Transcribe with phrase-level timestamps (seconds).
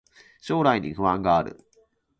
[0.41, 1.63] 将来に不安がある